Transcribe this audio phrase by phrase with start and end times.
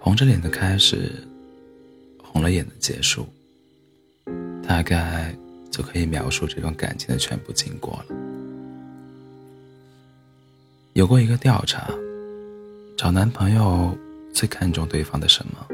[0.00, 1.12] 红着脸的开始，
[2.22, 3.26] 红了眼的结束，
[4.66, 5.36] 大概
[5.70, 8.16] 就可以描述这段感情的全部经过了。
[10.94, 11.90] 有过一个调查，
[12.96, 13.94] 找男朋友
[14.32, 15.66] 最看重对方的什么？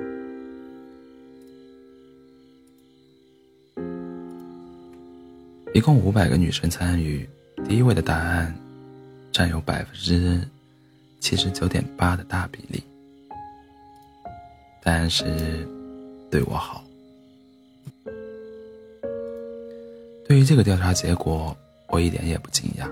[5.74, 7.28] 一共五百个女生参与，
[7.68, 8.52] 第一位的答案
[9.30, 10.40] 占有百分之
[11.22, 12.82] 七十九点八的大比例。
[14.82, 15.24] 但是，
[16.28, 16.84] 对我好。
[20.26, 21.56] 对于这个调查结果，
[21.90, 22.90] 我一点也不惊讶。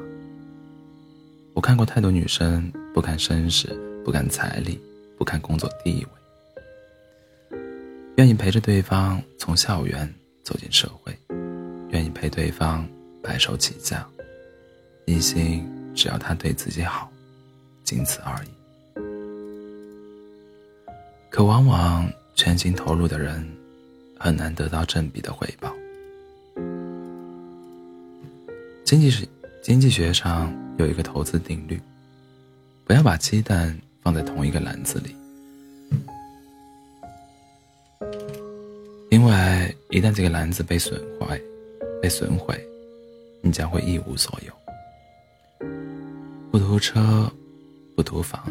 [1.55, 3.67] 我看过太多女生不看身世，
[4.05, 4.81] 不看财力，
[5.19, 6.07] 不看工作地
[7.51, 7.59] 位，
[8.17, 10.09] 愿意陪着对方从校园
[10.45, 11.13] 走进社会。
[11.89, 12.87] 愿意陪对方
[13.21, 14.07] 白手起家，
[15.07, 17.11] 一心只要他对自己好，
[17.91, 18.49] 仅此而已。
[21.29, 23.45] 可往往全心投入的人，
[24.17, 25.75] 很难得到正比的回报。
[28.85, 29.27] 经济是
[29.61, 31.81] 经济学上有一个投资定律：
[32.85, 35.17] 不要把鸡蛋放在同一个篮子里，
[39.11, 41.41] 因为一旦这个篮子被损坏。
[42.01, 42.59] 被损毁，
[43.43, 45.69] 你将会一无所有。
[46.51, 47.31] 不图车，
[48.01, 48.51] 不图房，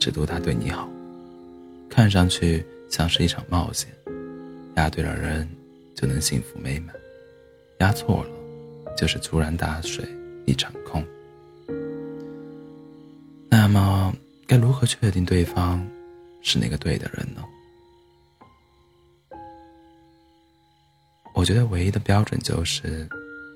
[0.00, 0.88] 只图他对你好。
[1.90, 3.86] 看上去像是一场冒险，
[4.76, 5.46] 押对了人
[5.94, 6.96] 就能幸福美满，
[7.80, 8.30] 押错了
[8.96, 10.02] 就是竹篮打水
[10.46, 11.04] 一场空。
[13.50, 14.10] 那么，
[14.46, 15.86] 该如何确定对方
[16.40, 17.44] 是那个对的人呢？
[21.34, 23.06] 我觉得唯一的标准就是，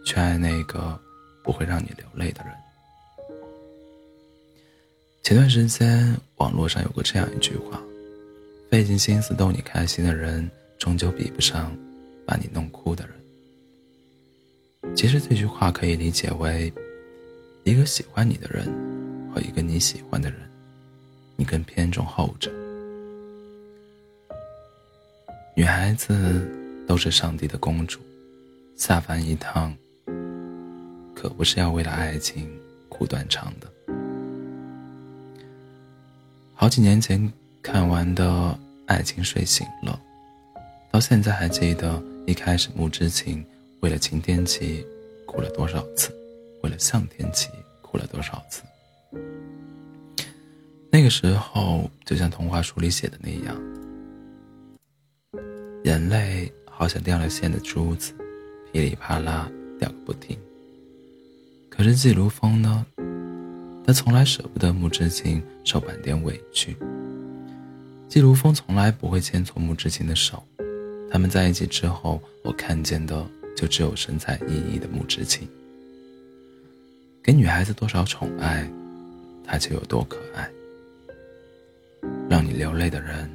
[0.05, 1.01] 去爱那个
[1.43, 2.53] 不会让你流泪的人。
[5.23, 7.81] 前段时间网络上有过这样一句话
[8.71, 11.75] ：“费尽心思逗你开心的人，终究比不上
[12.27, 13.15] 把你弄哭的人。”
[14.97, 16.73] 其实这句话可以理解为，
[17.65, 18.67] 一个喜欢你的人
[19.33, 20.41] 和一个你喜欢的人，
[21.37, 22.51] 你更偏重后者。
[25.55, 26.49] 女孩子。
[26.85, 28.01] 都是上帝的公主，
[28.77, 29.75] 下凡一趟，
[31.15, 32.51] 可不是要为了爱情
[32.89, 33.72] 苦断肠的。
[36.63, 37.21] 好几年前
[37.61, 38.25] 看完的
[38.87, 40.01] 《爱情睡醒了》，
[40.93, 43.45] 到现在还记得一开始穆之晴
[43.81, 44.87] 为了晴天琪
[45.27, 46.15] 哭了多少次，
[46.63, 47.49] 为了向天琪
[47.81, 48.63] 哭了多少次。
[50.89, 53.61] 那个时候，就像童话书里写的那样，
[55.83, 56.49] 眼泪。
[56.71, 58.13] 好像掉了线的珠子，
[58.73, 59.51] 噼里啪啦
[59.81, 60.39] 掉个不停。
[61.69, 62.87] 可是季如风呢？
[63.85, 66.77] 他从来舍不得穆之晴受半点委屈。
[68.09, 70.43] 季如风从来不会牵错穆之晴的手。
[71.11, 73.27] 他们在一起之后，我看见的
[73.57, 75.47] 就只有神采奕奕的穆之晴。
[77.23, 78.69] 给女孩子多少宠爱，
[79.45, 80.49] 她就有多可爱。
[82.29, 83.31] 让你流泪的人，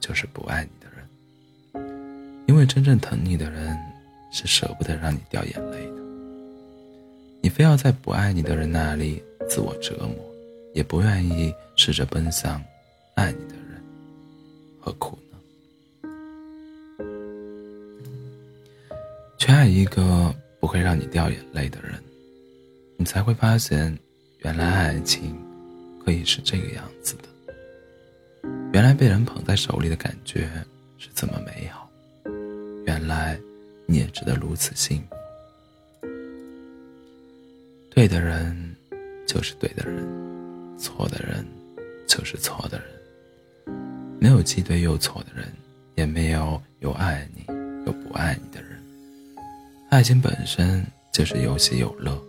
[0.00, 2.44] 就是不爱你的人。
[2.46, 3.76] 因为真正疼你的人，
[4.32, 6.02] 是舍不得让你掉眼泪的。
[7.42, 9.22] 你非要在不爱你的人那里
[9.54, 10.16] 自我折磨，
[10.72, 12.60] 也不愿意试着奔向
[13.14, 13.80] 爱你的人，
[14.80, 15.38] 何苦呢？
[19.38, 22.02] 去爱一个不会让你掉眼泪的人，
[22.96, 23.96] 你才会发现，
[24.38, 25.40] 原来爱情
[26.04, 27.28] 可以是这个样子的。
[28.72, 30.50] 原来被人捧在手里的感觉
[30.98, 31.88] 是这么美好。
[32.86, 33.38] 原来，
[33.86, 35.14] 你也值得如此幸福。
[37.90, 38.73] 对的人
[39.26, 40.06] 就是对的人，
[40.78, 41.44] 错的人
[42.06, 42.86] 就是错的人。
[44.20, 45.46] 没有既对又错的人，
[45.96, 47.44] 也没有又爱你
[47.86, 48.70] 又不爱你的人。
[49.90, 52.20] 爱情本身就是有喜有乐，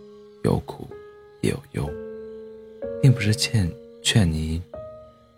[0.44, 0.88] 有苦
[1.42, 1.90] 也有忧，
[3.02, 3.70] 并不是劝
[4.02, 4.62] 劝你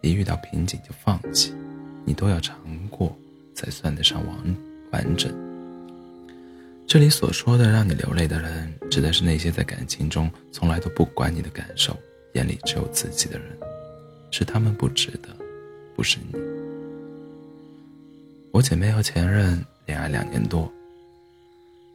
[0.01, 1.53] 一遇到瓶颈就放弃，
[2.05, 2.57] 你都要尝
[2.89, 3.17] 过
[3.55, 4.57] 才算得上完。
[4.91, 5.48] 完整。
[6.89, 11.95] 这里所说的让你流泪的人，指的是那些在感情中从来都不管你的感受，
[12.33, 13.55] 眼里只有自己的人，
[14.31, 15.29] 是他们不值得，
[15.95, 16.41] 不是你。
[18.53, 20.73] 我姐妹和前任恋爱两年多，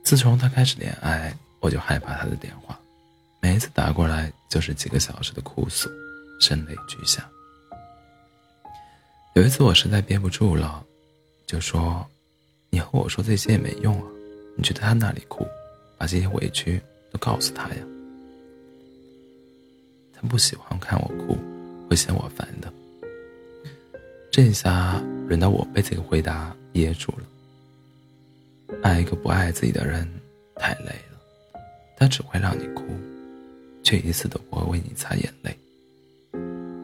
[0.03, 2.79] 自从他开始恋爱，我就害怕他的电话，
[3.41, 5.89] 每一次打过来就是几个小时的哭诉，
[6.39, 7.27] 声泪俱下。
[9.33, 10.85] 有一次我实在憋不住了，
[11.47, 12.07] 就说。
[12.69, 14.07] 你和我说这些也没用啊！
[14.55, 15.45] 你去他那里哭，
[15.97, 17.77] 把这些委屈都告诉他呀。
[20.13, 21.37] 他不喜欢看我哭，
[21.89, 22.71] 会嫌我烦的。
[24.31, 28.77] 这下轮到我被这个回答噎住了。
[28.81, 30.07] 爱一个不爱自己的人
[30.55, 31.61] 太累了，
[31.95, 32.83] 他只会让你哭，
[33.83, 35.55] 却一次都不会为你擦眼泪。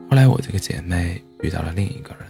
[0.10, 2.28] 后来我这个姐妹遇到了另一个人，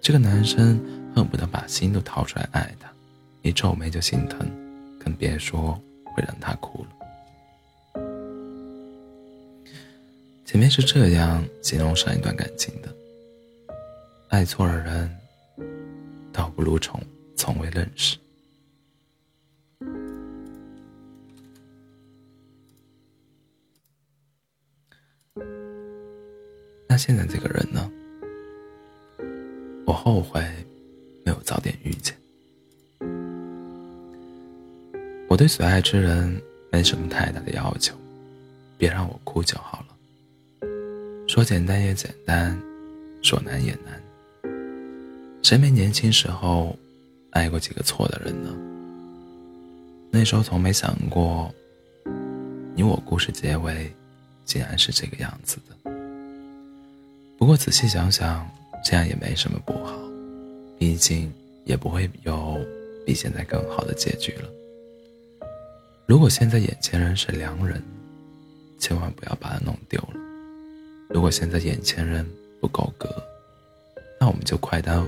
[0.00, 0.78] 这个男生
[1.14, 2.90] 恨不得把心都掏出来爱她，
[3.40, 4.46] 一皱眉就心疼，
[5.02, 5.72] 更别说
[6.14, 6.90] 会让她哭了。
[10.44, 12.94] 前面是这样形容上一段感情的：
[14.28, 15.10] 爱错了人，
[16.32, 17.00] 倒不如从
[17.34, 18.16] 从未认识。
[26.86, 27.90] 那现在这个人呢？
[29.86, 30.40] 我后悔
[31.24, 32.14] 没有早点遇见。
[35.42, 36.40] 对所爱之人
[36.70, 37.96] 没什么太大的要求，
[38.78, 40.68] 别让我哭就好了。
[41.26, 42.56] 说简单也简单，
[43.22, 44.00] 说难也难。
[45.42, 46.78] 谁没年轻时候
[47.30, 48.54] 爱过几个错的人呢？
[50.12, 51.52] 那时候从没想过，
[52.76, 53.92] 你我故事结尾
[54.44, 55.90] 竟然是这个样子的。
[57.36, 58.48] 不过仔细想想，
[58.84, 59.98] 这样也没什么不好，
[60.78, 61.32] 毕竟
[61.64, 62.56] 也不会有
[63.04, 64.48] 比现在更好的结局了。
[66.12, 67.82] 如果现在眼前人是良人，
[68.78, 70.20] 千万不要把他弄丢了；
[71.08, 72.22] 如果现在眼前人
[72.60, 73.08] 不够格，
[74.20, 75.06] 那我们就快刀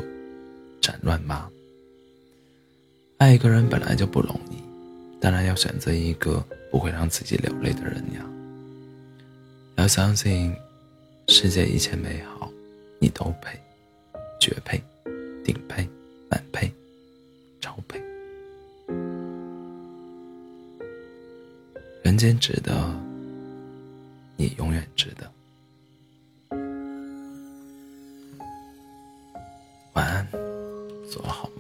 [0.81, 1.47] 斩乱麻。
[3.19, 4.57] 爱一个人本来就不容易，
[5.21, 8.25] 当然要选择一个不会让自己流泪的人呀。
[9.77, 10.57] 要相信。
[11.29, 12.51] 世界一切美好，
[12.99, 13.59] 你都配，
[14.41, 14.83] 绝配，
[15.45, 15.87] 顶配，
[16.31, 16.73] 满配，
[22.25, 22.73] 间值得，
[24.39, 25.31] 你永远值得。
[29.93, 30.27] 晚安，
[31.13, 31.51] 做好。